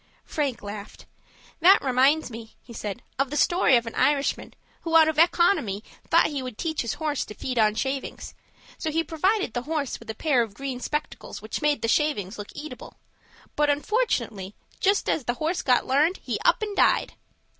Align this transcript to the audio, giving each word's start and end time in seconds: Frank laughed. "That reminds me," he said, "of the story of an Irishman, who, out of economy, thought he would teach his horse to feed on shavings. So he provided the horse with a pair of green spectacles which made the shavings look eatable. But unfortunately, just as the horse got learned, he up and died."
Frank 0.25 0.63
laughed. 0.63 1.05
"That 1.59 1.79
reminds 1.85 2.31
me," 2.31 2.55
he 2.63 2.73
said, 2.73 3.03
"of 3.19 3.29
the 3.29 3.37
story 3.37 3.75
of 3.75 3.85
an 3.85 3.93
Irishman, 3.93 4.55
who, 4.81 4.97
out 4.97 5.07
of 5.07 5.19
economy, 5.19 5.83
thought 6.09 6.25
he 6.25 6.41
would 6.41 6.57
teach 6.57 6.81
his 6.81 6.95
horse 6.95 7.23
to 7.25 7.35
feed 7.35 7.59
on 7.59 7.75
shavings. 7.75 8.33
So 8.79 8.89
he 8.89 9.03
provided 9.03 9.53
the 9.53 9.61
horse 9.61 9.99
with 9.99 10.09
a 10.09 10.15
pair 10.15 10.41
of 10.41 10.55
green 10.55 10.79
spectacles 10.79 11.39
which 11.39 11.61
made 11.61 11.83
the 11.83 11.87
shavings 11.87 12.39
look 12.39 12.49
eatable. 12.55 12.95
But 13.55 13.69
unfortunately, 13.69 14.55
just 14.79 15.07
as 15.07 15.25
the 15.25 15.35
horse 15.35 15.61
got 15.61 15.85
learned, 15.85 16.17
he 16.17 16.39
up 16.43 16.63
and 16.63 16.75
died." 16.75 17.13